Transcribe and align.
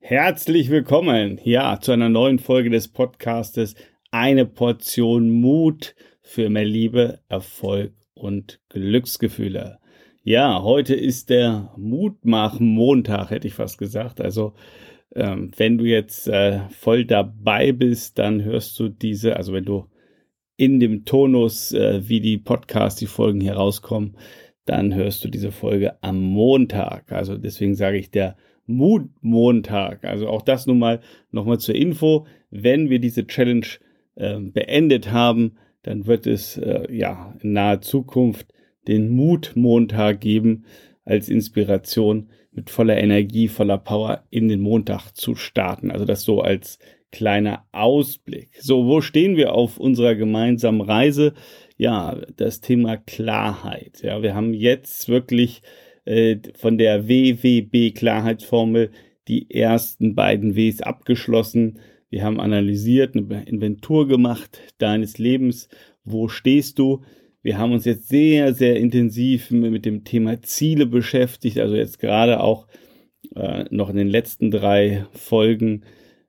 Herzlich 0.00 0.70
willkommen, 0.70 1.40
ja, 1.42 1.80
zu 1.80 1.92
einer 1.92 2.08
neuen 2.08 2.38
Folge 2.38 2.70
des 2.70 2.88
Podcastes 2.88 3.74
Eine 4.10 4.46
Portion 4.46 5.28
Mut 5.28 5.96
für 6.22 6.48
mehr 6.48 6.64
Liebe, 6.64 7.18
Erfolg 7.28 7.92
und 8.14 8.60
Glücksgefühle. 8.68 9.80
Ja, 10.22 10.62
heute 10.62 10.94
ist 10.94 11.30
der 11.30 11.72
Mutmach-Montag, 11.76 13.30
hätte 13.30 13.48
ich 13.48 13.54
fast 13.54 13.76
gesagt. 13.76 14.20
Also, 14.20 14.54
ähm, 15.14 15.50
wenn 15.56 15.76
du 15.78 15.84
jetzt 15.84 16.28
äh, 16.28 16.60
voll 16.70 17.04
dabei 17.04 17.72
bist, 17.72 18.18
dann 18.18 18.44
hörst 18.44 18.78
du 18.78 18.88
diese, 18.88 19.36
also 19.36 19.52
wenn 19.52 19.64
du 19.64 19.86
in 20.56 20.78
dem 20.80 21.04
Tonus, 21.06 21.72
äh, 21.72 22.08
wie 22.08 22.20
die 22.20 22.38
Podcasts, 22.38 23.00
die 23.00 23.06
Folgen 23.06 23.40
hier 23.40 23.54
rauskommen, 23.54 24.16
dann 24.64 24.94
hörst 24.94 25.24
du 25.24 25.28
diese 25.28 25.50
Folge 25.50 26.02
am 26.02 26.22
Montag. 26.22 27.10
Also 27.10 27.36
deswegen 27.36 27.74
sage 27.74 27.98
ich 27.98 28.10
der 28.10 28.36
Mutmontag. 28.68 30.04
Also 30.04 30.28
auch 30.28 30.42
das 30.42 30.66
nun 30.66 30.78
mal 30.78 31.00
nochmal 31.32 31.58
zur 31.58 31.74
Info. 31.74 32.26
Wenn 32.50 32.90
wir 32.90 33.00
diese 33.00 33.26
Challenge 33.26 33.66
äh, 34.14 34.38
beendet 34.38 35.10
haben, 35.10 35.56
dann 35.82 36.06
wird 36.06 36.26
es 36.26 36.56
äh, 36.58 36.86
ja 36.94 37.34
in 37.40 37.54
naher 37.54 37.80
Zukunft 37.80 38.52
den 38.86 39.08
Mutmontag 39.08 40.20
geben 40.20 40.64
als 41.04 41.28
Inspiration 41.28 42.28
mit 42.52 42.70
voller 42.70 42.98
Energie, 42.98 43.48
voller 43.48 43.78
Power 43.78 44.24
in 44.30 44.48
den 44.48 44.60
Montag 44.60 45.12
zu 45.12 45.34
starten. 45.34 45.90
Also 45.90 46.04
das 46.04 46.22
so 46.22 46.40
als 46.40 46.78
kleiner 47.10 47.64
Ausblick. 47.72 48.50
So, 48.60 48.86
wo 48.86 49.00
stehen 49.00 49.36
wir 49.36 49.54
auf 49.54 49.78
unserer 49.78 50.14
gemeinsamen 50.14 50.80
Reise? 50.80 51.32
Ja, 51.76 52.18
das 52.36 52.60
Thema 52.60 52.96
Klarheit. 52.96 54.02
Ja, 54.02 54.22
wir 54.22 54.34
haben 54.34 54.52
jetzt 54.52 55.08
wirklich 55.08 55.62
äh, 56.08 56.38
von 56.56 56.78
der 56.78 57.06
WWB-Klarheitsformel 57.06 58.90
die 59.28 59.50
ersten 59.50 60.14
beiden 60.14 60.56
Ws 60.56 60.80
abgeschlossen. 60.80 61.80
Wir 62.08 62.24
haben 62.24 62.40
analysiert, 62.40 63.14
eine 63.14 63.44
Inventur 63.44 64.08
gemacht 64.08 64.58
deines 64.78 65.18
Lebens. 65.18 65.68
Wo 66.04 66.28
stehst 66.28 66.78
du? 66.78 67.02
Wir 67.42 67.58
haben 67.58 67.72
uns 67.72 67.84
jetzt 67.84 68.08
sehr, 68.08 68.54
sehr 68.54 68.76
intensiv 68.76 69.50
mit 69.50 69.84
dem 69.84 70.04
Thema 70.04 70.40
Ziele 70.40 70.86
beschäftigt. 70.86 71.58
Also 71.58 71.76
jetzt 71.76 71.98
gerade 71.98 72.40
auch 72.40 72.68
äh, 73.36 73.66
noch 73.70 73.90
in 73.90 73.96
den 73.96 74.08
letzten 74.08 74.50
drei 74.50 75.04
Folgen 75.12 75.84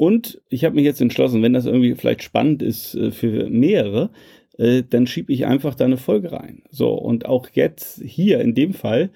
Und 0.00 0.40
ich 0.48 0.64
habe 0.64 0.76
mich 0.76 0.86
jetzt 0.86 1.02
entschlossen, 1.02 1.42
wenn 1.42 1.52
das 1.52 1.66
irgendwie 1.66 1.94
vielleicht 1.94 2.22
spannend 2.22 2.62
ist 2.62 2.94
äh, 2.94 3.10
für 3.10 3.50
mehrere, 3.50 4.08
äh, 4.56 4.82
dann 4.88 5.06
schiebe 5.06 5.30
ich 5.30 5.44
einfach 5.44 5.74
da 5.74 5.84
eine 5.84 5.98
Folge 5.98 6.32
rein. 6.32 6.62
So, 6.70 6.94
und 6.94 7.26
auch 7.26 7.50
jetzt 7.52 8.00
hier 8.02 8.40
in 8.40 8.54
dem 8.54 8.72
Fall 8.72 9.10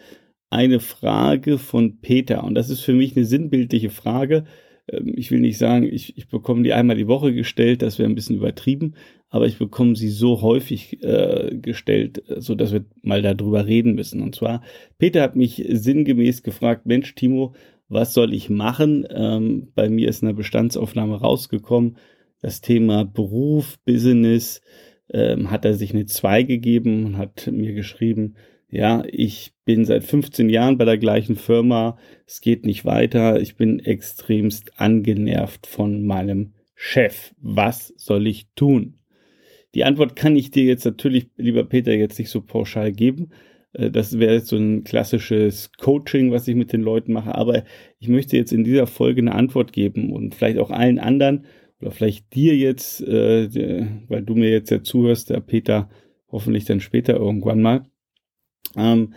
eine 0.50 0.80
Frage 0.80 1.56
von 1.56 2.02
Peter. 2.02 2.44
Und 2.44 2.54
das 2.54 2.68
ist 2.68 2.80
für 2.80 2.92
mich 2.92 3.16
eine 3.16 3.24
sinnbildliche 3.24 3.88
Frage. 3.88 4.44
Ähm, 4.88 5.12
ich 5.16 5.30
will 5.30 5.40
nicht 5.40 5.58
sagen, 5.58 5.84
ich, 5.84 6.16
ich 6.16 6.28
bekomme 6.28 6.62
die 6.62 6.72
einmal 6.72 6.96
die 6.96 7.08
Woche 7.08 7.32
gestellt, 7.32 7.82
das 7.82 7.98
wäre 7.98 8.08
ein 8.08 8.14
bisschen 8.14 8.36
übertrieben, 8.36 8.94
aber 9.30 9.46
ich 9.46 9.58
bekomme 9.58 9.96
sie 9.96 10.10
so 10.10 10.42
häufig 10.42 11.02
äh, 11.02 11.56
gestellt, 11.56 12.22
so 12.38 12.54
dass 12.54 12.72
wir 12.72 12.84
mal 13.02 13.22
darüber 13.22 13.66
reden 13.66 13.94
müssen. 13.94 14.22
Und 14.22 14.34
zwar, 14.34 14.62
Peter 14.98 15.22
hat 15.22 15.36
mich 15.36 15.64
sinngemäß 15.68 16.42
gefragt, 16.42 16.86
Mensch, 16.86 17.14
Timo, 17.14 17.54
was 17.88 18.14
soll 18.14 18.32
ich 18.32 18.50
machen? 18.50 19.06
Ähm, 19.10 19.68
bei 19.74 19.88
mir 19.88 20.08
ist 20.08 20.22
eine 20.22 20.34
Bestandsaufnahme 20.34 21.20
rausgekommen. 21.20 21.96
Das 22.40 22.60
Thema 22.60 23.04
Beruf, 23.04 23.78
Business, 23.84 24.62
ähm, 25.12 25.50
hat 25.50 25.64
er 25.64 25.74
sich 25.74 25.92
eine 25.92 26.06
2 26.06 26.44
gegeben 26.44 27.04
und 27.04 27.18
hat 27.18 27.48
mir 27.52 27.74
geschrieben, 27.74 28.34
ja, 28.74 29.04
ich 29.06 29.52
bin 29.64 29.84
seit 29.84 30.02
15 30.02 30.48
Jahren 30.48 30.78
bei 30.78 30.84
der 30.84 30.98
gleichen 30.98 31.36
Firma, 31.36 31.96
es 32.26 32.40
geht 32.40 32.66
nicht 32.66 32.84
weiter, 32.84 33.40
ich 33.40 33.54
bin 33.54 33.78
extremst 33.78 34.80
angenervt 34.80 35.68
von 35.68 36.04
meinem 36.04 36.54
Chef. 36.74 37.32
Was 37.40 37.94
soll 37.96 38.26
ich 38.26 38.48
tun? 38.56 38.98
Die 39.76 39.84
Antwort 39.84 40.16
kann 40.16 40.34
ich 40.34 40.50
dir 40.50 40.64
jetzt 40.64 40.84
natürlich, 40.84 41.28
lieber 41.36 41.62
Peter, 41.62 41.92
jetzt 41.92 42.18
nicht 42.18 42.30
so 42.30 42.40
pauschal 42.40 42.90
geben. 42.90 43.30
Äh, 43.74 43.92
das 43.92 44.18
wäre 44.18 44.34
jetzt 44.34 44.48
so 44.48 44.56
ein 44.56 44.82
klassisches 44.82 45.70
Coaching, 45.78 46.32
was 46.32 46.48
ich 46.48 46.56
mit 46.56 46.72
den 46.72 46.82
Leuten 46.82 47.12
mache. 47.12 47.32
Aber 47.32 47.62
ich 48.00 48.08
möchte 48.08 48.36
jetzt 48.36 48.52
in 48.52 48.64
dieser 48.64 48.88
Folge 48.88 49.20
eine 49.20 49.36
Antwort 49.36 49.72
geben 49.72 50.12
und 50.12 50.34
vielleicht 50.34 50.58
auch 50.58 50.72
allen 50.72 50.98
anderen 50.98 51.46
oder 51.80 51.92
vielleicht 51.92 52.34
dir 52.34 52.56
jetzt, 52.56 53.00
äh, 53.02 53.86
weil 54.08 54.22
du 54.22 54.34
mir 54.34 54.50
jetzt 54.50 54.70
ja 54.70 54.82
zuhörst, 54.82 55.30
der 55.30 55.38
Peter, 55.38 55.88
hoffentlich 56.28 56.64
dann 56.64 56.80
später 56.80 57.14
irgendwann 57.14 57.62
mal. 57.62 57.86
Ähm, 58.76 59.14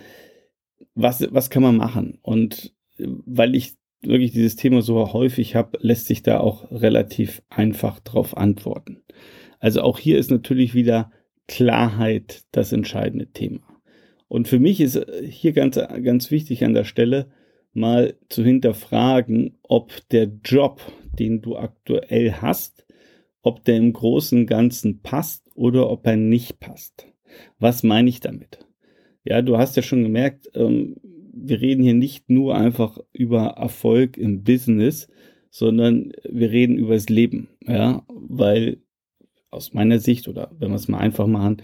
was, 0.95 1.27
was 1.31 1.49
kann 1.49 1.63
man 1.63 1.77
machen? 1.77 2.19
Und 2.21 2.73
weil 2.97 3.55
ich 3.55 3.75
wirklich 4.01 4.31
dieses 4.31 4.55
Thema 4.55 4.81
so 4.81 5.13
häufig 5.13 5.55
habe, 5.55 5.77
lässt 5.81 6.07
sich 6.07 6.23
da 6.23 6.39
auch 6.39 6.71
relativ 6.71 7.41
einfach 7.49 7.99
drauf 7.99 8.37
antworten. 8.37 9.01
Also 9.59 9.81
auch 9.81 9.99
hier 9.99 10.17
ist 10.17 10.31
natürlich 10.31 10.73
wieder 10.73 11.11
Klarheit 11.47 12.43
das 12.51 12.71
entscheidende 12.71 13.27
Thema. 13.27 13.61
Und 14.27 14.47
für 14.47 14.59
mich 14.59 14.81
ist 14.81 15.03
hier 15.23 15.53
ganz, 15.53 15.79
ganz 16.03 16.31
wichtig 16.31 16.63
an 16.63 16.73
der 16.73 16.83
Stelle 16.83 17.31
mal 17.73 18.15
zu 18.29 18.43
hinterfragen, 18.43 19.57
ob 19.63 19.93
der 20.09 20.31
Job, 20.43 20.81
den 21.17 21.41
du 21.41 21.57
aktuell 21.57 22.33
hast, 22.33 22.85
ob 23.41 23.63
der 23.63 23.77
im 23.77 23.93
Großen 23.93 24.39
und 24.39 24.47
Ganzen 24.47 25.01
passt 25.01 25.49
oder 25.55 25.89
ob 25.89 26.05
er 26.05 26.17
nicht 26.17 26.59
passt. 26.59 27.07
Was 27.59 27.83
meine 27.83 28.09
ich 28.09 28.19
damit? 28.19 28.66
Ja, 29.27 29.41
du 29.41 29.57
hast 29.57 29.75
ja 29.75 29.81
schon 29.81 30.03
gemerkt, 30.03 30.49
ähm, 30.53 30.95
wir 31.33 31.59
reden 31.59 31.83
hier 31.83 31.93
nicht 31.93 32.29
nur 32.29 32.55
einfach 32.55 32.97
über 33.11 33.47
Erfolg 33.57 34.17
im 34.17 34.43
Business, 34.43 35.09
sondern 35.49 36.13
wir 36.23 36.49
reden 36.49 36.77
über 36.77 36.93
das 36.93 37.09
Leben. 37.09 37.49
Ja, 37.67 38.03
weil 38.07 38.81
aus 39.51 39.73
meiner 39.73 39.99
Sicht 39.99 40.29
oder 40.29 40.51
wenn 40.57 40.69
wir 40.69 40.75
es 40.75 40.87
mal 40.87 40.99
einfach 40.99 41.27
machen, 41.27 41.57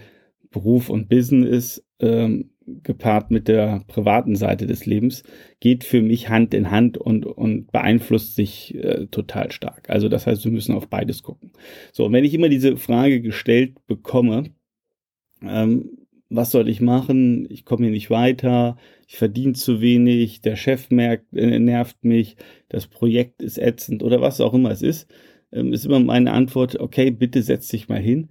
Beruf 0.50 0.90
und 0.90 1.08
Business 1.08 1.84
ähm, 2.00 2.50
gepaart 2.66 3.30
mit 3.30 3.48
der 3.48 3.82
privaten 3.88 4.36
Seite 4.36 4.66
des 4.66 4.84
Lebens 4.84 5.22
geht 5.60 5.84
für 5.84 6.02
mich 6.02 6.28
Hand 6.28 6.52
in 6.52 6.70
Hand 6.70 6.98
und, 6.98 7.24
und 7.24 7.72
beeinflusst 7.72 8.36
sich 8.36 8.74
äh, 8.74 9.06
total 9.06 9.52
stark. 9.52 9.88
Also 9.88 10.08
das 10.08 10.26
heißt, 10.26 10.44
wir 10.44 10.52
müssen 10.52 10.74
auf 10.74 10.88
beides 10.88 11.22
gucken. 11.22 11.52
So, 11.92 12.04
und 12.04 12.12
wenn 12.12 12.24
ich 12.24 12.34
immer 12.34 12.48
diese 12.48 12.76
Frage 12.76 13.20
gestellt 13.22 13.74
bekomme, 13.86 14.50
ähm, 15.42 16.03
was 16.34 16.50
soll 16.50 16.68
ich 16.68 16.80
machen? 16.80 17.46
Ich 17.50 17.64
komme 17.64 17.84
hier 17.84 17.92
nicht 17.92 18.10
weiter, 18.10 18.76
ich 19.06 19.16
verdiene 19.16 19.52
zu 19.52 19.80
wenig, 19.80 20.40
der 20.40 20.56
Chef 20.56 20.90
merkt, 20.90 21.32
äh, 21.34 21.58
nervt 21.58 22.04
mich, 22.04 22.36
das 22.68 22.86
Projekt 22.86 23.42
ist 23.42 23.58
ätzend 23.58 24.02
oder 24.02 24.20
was 24.20 24.40
auch 24.40 24.54
immer 24.54 24.70
es 24.70 24.82
ist, 24.82 25.08
ähm, 25.52 25.72
ist 25.72 25.86
immer 25.86 26.00
meine 26.00 26.32
Antwort, 26.32 26.78
okay, 26.80 27.10
bitte 27.10 27.42
setz 27.42 27.68
dich 27.68 27.88
mal 27.88 28.00
hin 28.00 28.30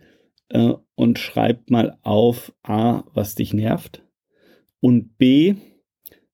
äh, 0.50 0.74
und 0.96 1.20
schreib 1.20 1.70
mal 1.70 1.98
auf 2.02 2.54
A, 2.64 3.04
was 3.14 3.36
dich 3.36 3.54
nervt 3.54 4.04
und 4.80 5.18
B, 5.18 5.56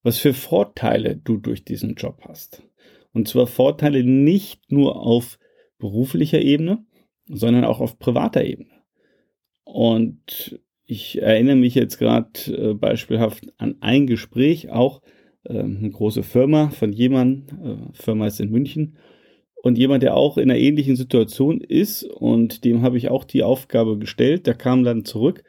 was 0.01 0.17
für 0.17 0.33
Vorteile 0.33 1.15
du 1.15 1.37
durch 1.37 1.63
diesen 1.63 1.95
Job 1.95 2.21
hast. 2.27 2.63
Und 3.13 3.27
zwar 3.27 3.47
Vorteile 3.47 4.03
nicht 4.03 4.71
nur 4.71 4.95
auf 4.95 5.39
beruflicher 5.77 6.41
Ebene, 6.41 6.85
sondern 7.27 7.63
auch 7.63 7.79
auf 7.79 7.99
privater 7.99 8.43
Ebene. 8.43 8.71
Und 9.63 10.59
ich 10.89 11.21
erinnere 11.21 11.55
mich 11.55 11.75
jetzt 11.75 11.99
gerade 11.99 12.29
äh, 12.47 12.73
beispielhaft 12.73 13.53
an 13.57 13.75
ein 13.79 14.07
Gespräch 14.07 14.71
auch 14.71 15.03
äh, 15.43 15.59
eine 15.59 15.91
große 15.91 16.23
Firma 16.23 16.71
von 16.71 16.91
jemandem, 16.91 17.91
äh, 17.93 17.93
Firma 17.93 18.25
ist 18.25 18.39
in 18.39 18.49
München, 18.49 18.97
und 19.61 19.77
jemand, 19.77 20.01
der 20.01 20.15
auch 20.15 20.37
in 20.37 20.49
einer 20.49 20.59
ähnlichen 20.59 20.95
Situation 20.95 21.61
ist, 21.61 22.05
und 22.05 22.63
dem 22.65 22.81
habe 22.81 22.97
ich 22.97 23.09
auch 23.09 23.23
die 23.23 23.43
Aufgabe 23.43 23.99
gestellt, 23.99 24.47
der 24.47 24.55
kam 24.55 24.83
dann 24.83 25.05
zurück 25.05 25.43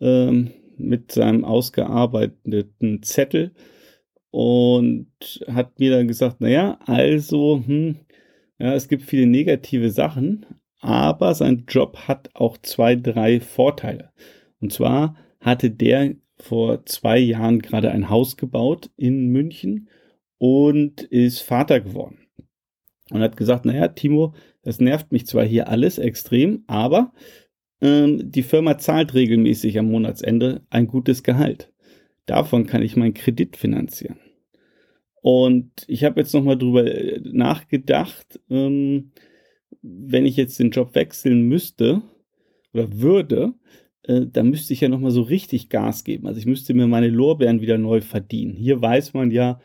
ähm, 0.00 0.50
mit 0.76 1.12
seinem 1.12 1.46
ausgearbeiteten 1.46 3.02
Zettel 3.02 3.52
und 4.30 5.06
hat 5.46 5.78
mir 5.78 5.92
dann 5.92 6.08
gesagt, 6.08 6.42
naja, 6.42 6.78
also, 6.84 7.62
hm, 7.64 7.96
ja, 8.58 8.74
es 8.74 8.88
gibt 8.88 9.04
viele 9.04 9.26
negative 9.26 9.90
Sachen, 9.90 10.44
aber 10.80 11.34
sein 11.34 11.64
Job 11.66 11.96
hat 12.08 12.28
auch 12.34 12.58
zwei, 12.58 12.94
drei 12.94 13.40
Vorteile. 13.40 14.10
Und 14.62 14.72
zwar 14.72 15.16
hatte 15.40 15.70
der 15.70 16.14
vor 16.36 16.86
zwei 16.86 17.18
Jahren 17.18 17.60
gerade 17.60 17.90
ein 17.90 18.08
Haus 18.08 18.36
gebaut 18.36 18.90
in 18.96 19.28
München 19.28 19.88
und 20.38 21.02
ist 21.02 21.40
Vater 21.40 21.80
geworden. 21.80 22.18
Und 23.10 23.20
hat 23.20 23.36
gesagt, 23.36 23.64
naja, 23.66 23.88
Timo, 23.88 24.34
das 24.62 24.80
nervt 24.80 25.12
mich 25.12 25.26
zwar 25.26 25.44
hier 25.44 25.68
alles 25.68 25.98
extrem, 25.98 26.64
aber 26.66 27.12
ähm, 27.80 28.30
die 28.30 28.42
Firma 28.42 28.78
zahlt 28.78 29.12
regelmäßig 29.14 29.78
am 29.78 29.90
Monatsende 29.90 30.62
ein 30.70 30.86
gutes 30.86 31.22
Gehalt. 31.22 31.72
Davon 32.26 32.66
kann 32.66 32.82
ich 32.82 32.96
meinen 32.96 33.14
Kredit 33.14 33.56
finanzieren. 33.56 34.18
Und 35.20 35.70
ich 35.88 36.04
habe 36.04 36.20
jetzt 36.20 36.32
nochmal 36.32 36.56
drüber 36.56 36.84
äh, 36.84 37.20
nachgedacht, 37.24 38.40
ähm, 38.48 39.12
wenn 39.82 40.26
ich 40.26 40.36
jetzt 40.36 40.58
den 40.58 40.70
Job 40.70 40.94
wechseln 40.94 41.42
müsste 41.42 42.02
oder 42.72 43.00
würde, 43.00 43.54
äh, 44.04 44.26
dann 44.26 44.50
müsste 44.50 44.72
ich 44.72 44.80
ja 44.80 44.88
nochmal 44.88 45.10
so 45.10 45.22
richtig 45.22 45.68
Gas 45.68 46.04
geben. 46.04 46.26
Also 46.26 46.38
ich 46.38 46.46
müsste 46.46 46.74
mir 46.74 46.86
meine 46.86 47.08
Lorbeeren 47.08 47.60
wieder 47.60 47.78
neu 47.78 48.00
verdienen. 48.00 48.54
Hier 48.56 48.80
weiß 48.80 49.14
man 49.14 49.30
ja, 49.30 49.60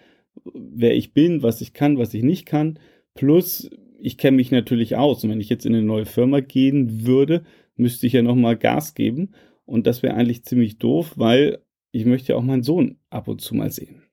wer 0.53 0.95
ich 0.95 1.13
bin, 1.13 1.43
was 1.43 1.61
ich 1.61 1.73
kann, 1.73 1.97
was 1.97 2.13
ich 2.13 2.23
nicht 2.23 2.45
kann. 2.45 2.79
Plus, 3.15 3.69
ich 3.99 4.17
kenne 4.17 4.37
mich 4.37 4.51
natürlich 4.51 4.95
aus. 4.95 5.23
Und 5.23 5.31
wenn 5.31 5.41
ich 5.41 5.49
jetzt 5.49 5.65
in 5.65 5.73
eine 5.73 5.83
neue 5.83 6.05
Firma 6.05 6.39
gehen 6.39 7.07
würde, 7.07 7.43
müsste 7.75 8.07
ich 8.07 8.13
ja 8.13 8.21
nochmal 8.21 8.57
Gas 8.57 8.93
geben. 8.93 9.31
Und 9.65 9.87
das 9.87 10.03
wäre 10.03 10.15
eigentlich 10.15 10.43
ziemlich 10.43 10.77
doof, 10.77 11.13
weil 11.15 11.59
ich 11.91 12.05
möchte 12.05 12.33
ja 12.33 12.37
auch 12.37 12.43
meinen 12.43 12.63
Sohn 12.63 12.97
ab 13.09 13.27
und 13.27 13.41
zu 13.41 13.55
mal 13.55 13.71
sehen. 13.71 14.03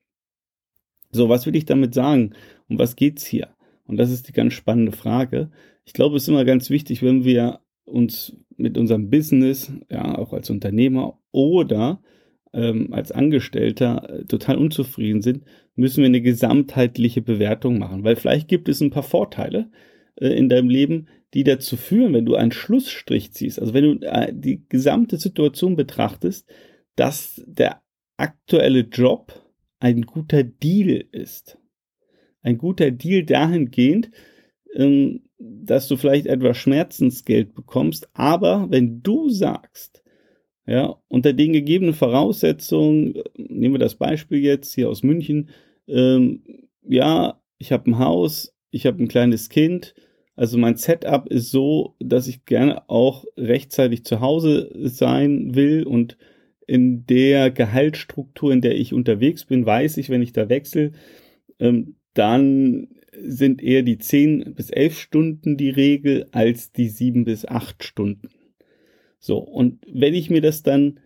So, 1.11 1.29
was 1.29 1.45
will 1.45 1.55
ich 1.55 1.65
damit 1.65 1.93
sagen? 1.93 2.33
Um 2.67 2.79
was 2.79 2.95
geht's 2.95 3.25
hier? 3.25 3.49
Und 3.85 3.97
das 3.97 4.11
ist 4.11 4.27
die 4.27 4.33
ganz 4.33 4.53
spannende 4.53 4.91
Frage. 4.91 5.51
Ich 5.85 5.93
glaube, 5.93 6.17
es 6.17 6.23
ist 6.23 6.29
immer 6.29 6.45
ganz 6.45 6.69
wichtig, 6.69 7.03
wenn 7.03 7.23
wir 7.23 7.61
uns 7.85 8.37
mit 8.57 8.77
unserem 8.77 9.09
Business, 9.09 9.71
ja, 9.89 10.17
auch 10.17 10.33
als 10.33 10.49
Unternehmer 10.49 11.19
oder 11.31 12.01
ähm, 12.53 12.93
als 12.93 13.11
Angestellter 13.11 14.09
äh, 14.09 14.25
total 14.25 14.57
unzufrieden 14.57 15.21
sind, 15.21 15.43
müssen 15.75 15.97
wir 15.97 16.07
eine 16.07 16.21
gesamtheitliche 16.21 17.21
Bewertung 17.21 17.77
machen, 17.79 18.03
weil 18.03 18.15
vielleicht 18.15 18.47
gibt 18.47 18.69
es 18.69 18.81
ein 18.81 18.91
paar 18.91 19.03
Vorteile 19.03 19.69
äh, 20.15 20.29
in 20.29 20.49
deinem 20.49 20.69
Leben, 20.69 21.07
die 21.33 21.43
dazu 21.43 21.75
führen, 21.75 22.13
wenn 22.13 22.25
du 22.25 22.35
einen 22.35 22.53
Schlussstrich 22.53 23.33
ziehst, 23.33 23.59
also 23.59 23.73
wenn 23.73 23.99
du 23.99 24.07
äh, 24.07 24.33
die 24.33 24.65
gesamte 24.69 25.17
Situation 25.17 25.75
betrachtest, 25.75 26.49
dass 26.95 27.43
der 27.45 27.81
aktuelle 28.17 28.81
Job 28.81 29.33
ein 29.79 30.03
guter 30.03 30.43
Deal 30.43 31.03
ist. 31.11 31.57
Ein 32.41 32.57
guter 32.57 32.91
Deal 32.91 33.23
dahingehend, 33.23 34.11
dass 35.37 35.87
du 35.87 35.97
vielleicht 35.97 36.25
etwas 36.25 36.57
Schmerzensgeld 36.57 37.53
bekommst, 37.55 38.09
aber 38.13 38.67
wenn 38.69 39.01
du 39.01 39.29
sagst, 39.29 40.03
ja, 40.67 40.95
unter 41.07 41.33
den 41.33 41.53
gegebenen 41.53 41.93
Voraussetzungen, 41.93 43.21
nehmen 43.37 43.75
wir 43.75 43.79
das 43.79 43.95
Beispiel 43.95 44.39
jetzt 44.39 44.73
hier 44.73 44.89
aus 44.89 45.03
München, 45.03 45.49
ähm, 45.87 46.41
ja, 46.87 47.39
ich 47.57 47.71
habe 47.71 47.89
ein 47.89 47.99
Haus, 47.99 48.55
ich 48.71 48.85
habe 48.85 49.03
ein 49.03 49.07
kleines 49.07 49.49
Kind, 49.49 49.93
also 50.35 50.57
mein 50.57 50.75
Setup 50.75 51.27
ist 51.27 51.51
so, 51.51 51.95
dass 51.99 52.27
ich 52.27 52.45
gerne 52.45 52.89
auch 52.89 53.23
rechtzeitig 53.37 54.03
zu 54.03 54.19
Hause 54.19 54.69
sein 54.75 55.55
will 55.55 55.83
und 55.83 56.17
in 56.67 57.05
der 57.05 57.51
Gehaltsstruktur, 57.51 58.51
in 58.51 58.61
der 58.61 58.75
ich 58.75 58.93
unterwegs 58.93 59.45
bin, 59.45 59.65
weiß 59.65 59.97
ich, 59.97 60.09
wenn 60.09 60.21
ich 60.21 60.33
da 60.33 60.49
wechsle, 60.49 60.91
ähm, 61.59 61.95
dann 62.15 62.87
sind 63.21 63.61
eher 63.61 63.83
die 63.83 63.97
10 63.97 64.53
bis 64.55 64.69
11 64.69 64.99
Stunden 64.99 65.57
die 65.57 65.69
Regel 65.69 66.27
als 66.31 66.71
die 66.71 66.89
7 66.89 67.25
bis 67.25 67.45
8 67.45 67.83
Stunden. 67.83 68.29
So, 69.19 69.39
und 69.39 69.85
wenn 69.91 70.13
ich 70.13 70.29
mir 70.29 70.41
das 70.41 70.63
dann 70.63 70.99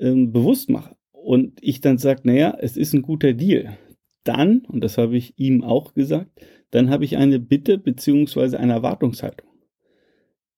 ähm, 0.00 0.32
bewusst 0.32 0.68
mache 0.68 0.96
und 1.12 1.58
ich 1.62 1.80
dann 1.80 1.98
sage, 1.98 2.22
naja, 2.24 2.56
es 2.60 2.76
ist 2.76 2.92
ein 2.92 3.02
guter 3.02 3.32
Deal, 3.32 3.78
dann, 4.24 4.60
und 4.68 4.82
das 4.84 4.98
habe 4.98 5.16
ich 5.16 5.38
ihm 5.38 5.64
auch 5.64 5.94
gesagt, 5.94 6.30
dann 6.70 6.90
habe 6.90 7.04
ich 7.04 7.16
eine 7.16 7.38
Bitte 7.38 7.78
beziehungsweise 7.78 8.60
eine 8.60 8.74
Erwartungshaltung. 8.74 9.48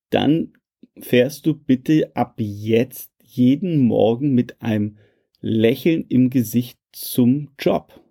Dann 0.09 0.53
fährst 0.99 1.45
du 1.45 1.53
bitte 1.53 2.11
ab 2.15 2.35
jetzt 2.37 3.11
jeden 3.23 3.79
Morgen 3.79 4.33
mit 4.33 4.61
einem 4.61 4.97
Lächeln 5.39 6.05
im 6.09 6.29
Gesicht 6.29 6.77
zum 6.91 7.51
Job, 7.57 8.01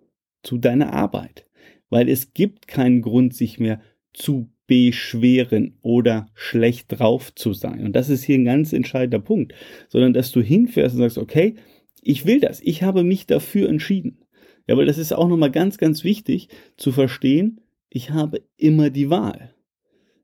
zu 0.41 0.57
deiner 0.57 0.93
Arbeit 0.93 1.45
weil 1.91 2.09
es 2.09 2.33
gibt 2.33 2.67
keinen 2.67 3.03
Grund, 3.03 3.35
sich 3.35 3.59
mehr 3.59 3.79
zu 4.13 4.49
beschweren 4.65 5.77
oder 5.81 6.27
schlecht 6.33 6.87
drauf 6.87 7.35
zu 7.35 7.53
sein. 7.53 7.85
Und 7.85 7.93
das 7.93 8.09
ist 8.09 8.23
hier 8.23 8.35
ein 8.35 8.45
ganz 8.45 8.73
entscheidender 8.73 9.19
Punkt, 9.19 9.53
sondern 9.89 10.13
dass 10.13 10.31
du 10.31 10.41
hinfährst 10.41 10.95
und 10.95 11.01
sagst, 11.01 11.17
okay, 11.17 11.55
ich 12.01 12.25
will 12.25 12.39
das, 12.39 12.61
ich 12.61 12.81
habe 12.81 13.03
mich 13.03 13.27
dafür 13.27 13.69
entschieden. 13.69 14.19
Ja, 14.67 14.77
weil 14.77 14.85
das 14.85 14.97
ist 14.97 15.11
auch 15.11 15.27
nochmal 15.27 15.51
ganz, 15.51 15.77
ganz 15.77 16.03
wichtig 16.03 16.47
zu 16.77 16.91
verstehen, 16.91 17.59
ich 17.89 18.11
habe 18.11 18.41
immer 18.55 18.89
die 18.89 19.09
Wahl. 19.09 19.53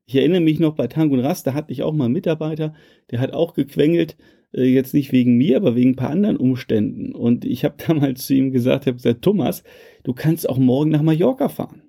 Ich 0.06 0.14
erinnere 0.14 0.40
mich 0.40 0.58
noch 0.58 0.74
bei 0.74 0.86
Tango 0.86 1.14
und 1.14 1.20
Rast, 1.20 1.46
da 1.46 1.52
hatte 1.52 1.70
ich 1.70 1.82
auch 1.82 1.92
mal 1.92 2.06
einen 2.06 2.14
Mitarbeiter, 2.14 2.72
der 3.10 3.20
hat 3.20 3.34
auch 3.34 3.52
gequengelt, 3.52 4.16
jetzt 4.52 4.94
nicht 4.94 5.12
wegen 5.12 5.36
mir, 5.36 5.56
aber 5.56 5.76
wegen 5.76 5.90
ein 5.90 5.96
paar 5.96 6.10
anderen 6.10 6.36
Umständen. 6.36 7.14
Und 7.14 7.44
ich 7.44 7.64
habe 7.64 7.76
damals 7.86 8.26
zu 8.26 8.34
ihm 8.34 8.50
gesagt, 8.50 8.84
ich 8.84 8.88
habe 8.88 8.96
gesagt, 8.96 9.22
Thomas, 9.22 9.62
du 10.04 10.12
kannst 10.12 10.48
auch 10.48 10.58
morgen 10.58 10.90
nach 10.90 11.02
Mallorca 11.02 11.48
fahren. 11.48 11.82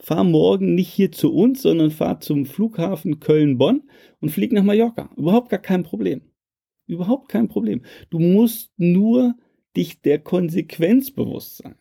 Fahr 0.00 0.24
morgen 0.24 0.76
nicht 0.76 0.92
hier 0.92 1.10
zu 1.10 1.34
uns, 1.34 1.62
sondern 1.62 1.90
fahr 1.90 2.20
zum 2.20 2.46
Flughafen 2.46 3.18
Köln-Bonn 3.18 3.82
und 4.20 4.28
flieg 4.28 4.52
nach 4.52 4.62
Mallorca. 4.62 5.10
Überhaupt 5.16 5.48
gar 5.48 5.58
kein 5.58 5.82
Problem. 5.82 6.22
Überhaupt 6.86 7.28
kein 7.28 7.48
Problem. 7.48 7.82
Du 8.08 8.20
musst 8.20 8.72
nur 8.76 9.34
dich 9.76 10.00
der 10.00 10.20
Konsequenz 10.20 11.10
bewusst 11.10 11.58
sein. 11.58 11.74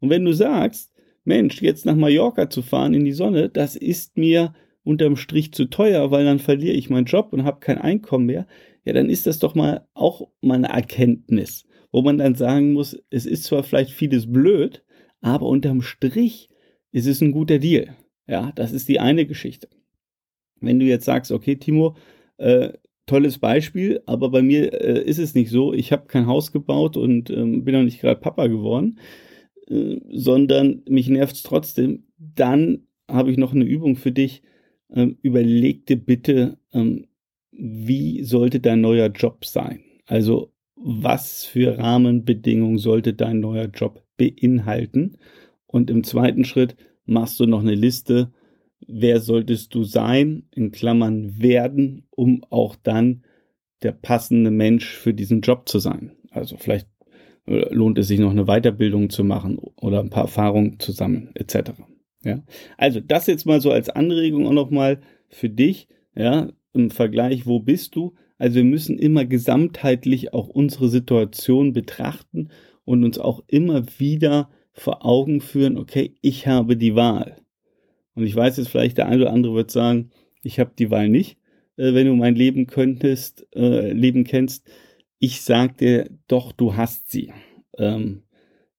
Und 0.00 0.10
wenn 0.10 0.24
du 0.24 0.32
sagst, 0.32 0.92
Mensch, 1.24 1.62
jetzt 1.62 1.86
nach 1.86 1.96
Mallorca 1.96 2.50
zu 2.50 2.62
fahren 2.62 2.94
in 2.94 3.04
die 3.04 3.12
Sonne, 3.12 3.48
das 3.48 3.76
ist 3.76 4.18
mir 4.18 4.52
unterm 4.84 5.16
Strich 5.16 5.52
zu 5.52 5.64
teuer, 5.66 6.10
weil 6.10 6.24
dann 6.24 6.38
verliere 6.38 6.76
ich 6.76 6.90
meinen 6.90 7.06
Job 7.06 7.32
und 7.32 7.44
habe 7.44 7.60
kein 7.60 7.78
Einkommen 7.78 8.26
mehr, 8.26 8.46
ja, 8.84 8.92
dann 8.92 9.08
ist 9.08 9.26
das 9.26 9.38
doch 9.38 9.54
mal 9.54 9.88
auch 9.94 10.28
mal 10.42 10.56
eine 10.56 10.68
Erkenntnis, 10.68 11.66
wo 11.90 12.02
man 12.02 12.18
dann 12.18 12.34
sagen 12.34 12.74
muss, 12.74 12.96
es 13.10 13.26
ist 13.26 13.44
zwar 13.44 13.62
vielleicht 13.62 13.90
vieles 13.90 14.30
blöd, 14.30 14.84
aber 15.20 15.46
unterm 15.46 15.80
Strich 15.80 16.50
ist 16.92 17.06
es 17.06 17.20
ein 17.20 17.32
guter 17.32 17.58
Deal. 17.58 17.96
Ja, 18.26 18.52
das 18.54 18.72
ist 18.72 18.88
die 18.88 19.00
eine 19.00 19.26
Geschichte. 19.26 19.68
Wenn 20.60 20.78
du 20.78 20.84
jetzt 20.86 21.04
sagst, 21.04 21.32
okay, 21.32 21.56
Timo, 21.56 21.96
äh, 22.36 22.72
tolles 23.06 23.38
Beispiel, 23.38 24.02
aber 24.06 24.30
bei 24.30 24.42
mir 24.42 24.72
äh, 24.72 25.02
ist 25.02 25.18
es 25.18 25.34
nicht 25.34 25.50
so. 25.50 25.72
Ich 25.72 25.92
habe 25.92 26.06
kein 26.06 26.26
Haus 26.26 26.52
gebaut 26.52 26.96
und 26.96 27.30
ähm, 27.30 27.64
bin 27.64 27.74
noch 27.74 27.82
nicht 27.82 28.00
gerade 28.00 28.20
Papa 28.20 28.46
geworden, 28.46 28.98
äh, 29.68 29.96
sondern 30.10 30.82
mich 30.88 31.08
nervt 31.08 31.36
es 31.36 31.42
trotzdem. 31.42 32.04
Dann 32.18 32.86
habe 33.10 33.30
ich 33.30 33.36
noch 33.36 33.52
eine 33.52 33.64
Übung 33.64 33.96
für 33.96 34.12
dich 34.12 34.42
ähm, 34.92 35.18
überleg 35.22 35.86
dir 35.86 35.96
bitte, 35.96 36.58
ähm, 36.72 37.06
wie 37.52 38.22
sollte 38.24 38.60
dein 38.60 38.80
neuer 38.80 39.08
Job 39.08 39.44
sein? 39.44 39.80
Also 40.06 40.52
was 40.76 41.44
für 41.44 41.78
Rahmenbedingungen 41.78 42.78
sollte 42.78 43.14
dein 43.14 43.40
neuer 43.40 43.66
Job 43.66 44.04
beinhalten? 44.16 45.16
Und 45.66 45.90
im 45.90 46.04
zweiten 46.04 46.44
Schritt 46.44 46.76
machst 47.06 47.40
du 47.40 47.46
noch 47.46 47.60
eine 47.60 47.74
Liste, 47.74 48.32
wer 48.86 49.20
solltest 49.20 49.74
du 49.74 49.84
sein, 49.84 50.44
in 50.50 50.72
Klammern 50.72 51.40
werden, 51.40 52.06
um 52.10 52.44
auch 52.50 52.76
dann 52.76 53.24
der 53.82 53.92
passende 53.92 54.50
Mensch 54.50 54.86
für 54.86 55.14
diesen 55.14 55.40
Job 55.40 55.68
zu 55.68 55.78
sein. 55.78 56.12
Also 56.30 56.56
vielleicht 56.56 56.88
äh, 57.46 57.72
lohnt 57.72 57.98
es 57.98 58.08
sich 58.08 58.18
noch 58.18 58.30
eine 58.30 58.46
Weiterbildung 58.46 59.10
zu 59.10 59.24
machen 59.24 59.58
oder 59.58 60.00
ein 60.00 60.10
paar 60.10 60.24
Erfahrungen 60.24 60.78
zu 60.80 60.92
sammeln, 60.92 61.30
etc. 61.34 61.72
Ja, 62.24 62.42
also 62.78 63.00
das 63.00 63.26
jetzt 63.26 63.46
mal 63.46 63.60
so 63.60 63.70
als 63.70 63.90
Anregung 63.90 64.46
auch 64.46 64.52
nochmal 64.52 65.00
für 65.28 65.50
dich, 65.50 65.88
ja, 66.16 66.48
im 66.72 66.90
Vergleich, 66.90 67.46
wo 67.46 67.60
bist 67.60 67.94
du? 67.94 68.14
Also 68.38 68.56
wir 68.56 68.64
müssen 68.64 68.98
immer 68.98 69.24
gesamtheitlich 69.24 70.32
auch 70.34 70.48
unsere 70.48 70.88
Situation 70.88 71.72
betrachten 71.72 72.48
und 72.84 73.04
uns 73.04 73.18
auch 73.18 73.44
immer 73.46 73.84
wieder 73.98 74.50
vor 74.72 75.04
Augen 75.06 75.40
führen, 75.40 75.78
okay, 75.78 76.14
ich 76.20 76.46
habe 76.46 76.76
die 76.76 76.96
Wahl. 76.96 77.36
Und 78.14 78.24
ich 78.24 78.34
weiß 78.34 78.56
jetzt 78.56 78.68
vielleicht, 78.68 78.98
der 78.98 79.06
eine 79.06 79.22
oder 79.22 79.32
andere 79.32 79.54
wird 79.54 79.70
sagen, 79.70 80.10
ich 80.42 80.58
habe 80.58 80.72
die 80.78 80.90
Wahl 80.90 81.08
nicht, 81.08 81.38
äh, 81.76 81.94
wenn 81.94 82.06
du 82.06 82.14
mein 82.14 82.34
Leben 82.34 82.66
könntest, 82.66 83.46
äh, 83.54 83.92
Leben 83.92 84.24
kennst. 84.24 84.68
Ich 85.18 85.42
sag 85.42 85.78
dir, 85.78 86.10
doch, 86.28 86.52
du 86.52 86.76
hast 86.76 87.10
sie. 87.10 87.32
Ähm, 87.78 88.22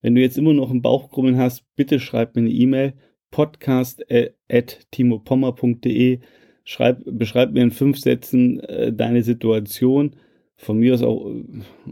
Wenn 0.01 0.15
du 0.15 0.21
jetzt 0.21 0.37
immer 0.37 0.53
noch 0.53 0.69
ein 0.69 0.83
Bauchkrummeln 0.83 1.37
hast, 1.37 1.63
bitte 1.75 1.99
schreib 1.99 2.35
mir 2.35 2.41
eine 2.41 2.51
E-Mail 2.51 2.93
podcast.timopommer.de 3.35 6.19
Schreib, 6.63 7.01
beschreib 7.05 7.51
mir 7.51 7.63
in 7.63 7.71
fünf 7.71 7.99
Sätzen 7.99 8.61
äh, 8.61 8.93
deine 8.93 9.23
Situation. 9.23 10.15
Von 10.55 10.79
mir 10.79 10.93
aus 10.93 11.03
auch 11.03 11.29
äh, 11.29 11.43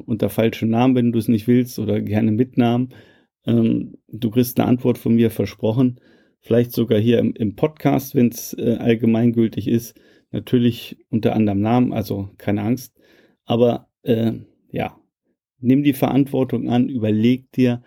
unter 0.05 0.29
falschem 0.29 0.69
Namen, 0.69 0.95
wenn 0.95 1.11
du 1.11 1.19
es 1.19 1.27
nicht 1.27 1.47
willst, 1.47 1.79
oder 1.79 1.99
gerne 1.99 2.31
mit 2.31 2.57
Namen. 2.57 2.93
Ähm, 3.45 3.97
du 4.07 4.31
kriegst 4.31 4.57
eine 4.57 4.69
Antwort 4.69 4.97
von 4.97 5.15
mir 5.15 5.31
versprochen. 5.31 5.99
Vielleicht 6.39 6.71
sogar 6.71 6.97
hier 6.97 7.19
im, 7.19 7.33
im 7.33 7.57
Podcast, 7.57 8.15
wenn 8.15 8.29
es 8.29 8.53
äh, 8.57 8.77
allgemeingültig 8.79 9.67
ist. 9.67 9.99
Natürlich 10.31 10.95
unter 11.09 11.35
anderem 11.35 11.59
Namen, 11.59 11.91
also 11.91 12.29
keine 12.37 12.61
Angst. 12.61 12.97
Aber 13.43 13.89
äh, 14.03 14.31
ja, 14.71 14.97
nimm 15.59 15.83
die 15.83 15.91
Verantwortung 15.91 16.69
an, 16.69 16.87
überleg 16.87 17.51
dir, 17.51 17.83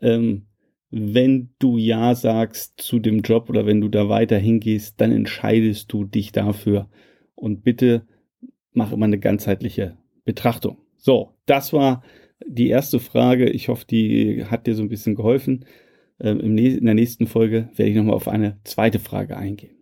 ähm, 0.00 0.45
wenn 0.90 1.50
du 1.58 1.78
Ja 1.78 2.14
sagst 2.14 2.80
zu 2.80 2.98
dem 2.98 3.20
Job 3.20 3.48
oder 3.50 3.66
wenn 3.66 3.80
du 3.80 3.88
da 3.88 4.08
weiter 4.08 4.38
hingehst, 4.38 5.00
dann 5.00 5.12
entscheidest 5.12 5.92
du 5.92 6.04
dich 6.04 6.32
dafür. 6.32 6.88
Und 7.34 7.62
bitte 7.64 8.06
mach 8.72 8.92
immer 8.92 9.06
eine 9.06 9.18
ganzheitliche 9.18 9.96
Betrachtung. 10.24 10.78
So, 10.96 11.34
das 11.46 11.72
war 11.72 12.02
die 12.46 12.68
erste 12.68 13.00
Frage. 13.00 13.50
Ich 13.50 13.68
hoffe, 13.68 13.86
die 13.88 14.44
hat 14.44 14.66
dir 14.66 14.74
so 14.74 14.82
ein 14.82 14.88
bisschen 14.88 15.14
geholfen. 15.14 15.64
Ähm, 16.20 16.40
in 16.40 16.84
der 16.84 16.94
nächsten 16.94 17.26
Folge 17.26 17.68
werde 17.74 17.90
ich 17.90 17.96
nochmal 17.96 18.14
auf 18.14 18.28
eine 18.28 18.58
zweite 18.64 18.98
Frage 18.98 19.36
eingehen. 19.36 19.75